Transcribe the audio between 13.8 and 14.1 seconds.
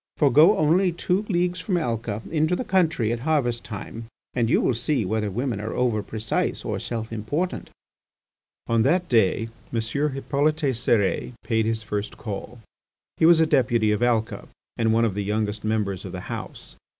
of